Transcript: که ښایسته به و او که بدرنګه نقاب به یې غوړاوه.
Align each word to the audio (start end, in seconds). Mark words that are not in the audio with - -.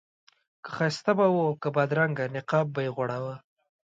که 0.63 0.69
ښایسته 0.77 1.11
به 1.17 1.25
و 1.29 1.35
او 1.45 1.51
که 1.61 1.69
بدرنګه 1.75 2.25
نقاب 2.35 2.67
به 2.73 2.81
یې 2.85 2.91
غوړاوه. 2.95 3.35